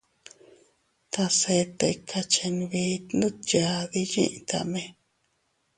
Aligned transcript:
Tase 1.11 1.55
tika 1.79 2.19
chenbit 2.33 3.03
ndutyadi 3.17 4.01
yitame. 4.13 4.83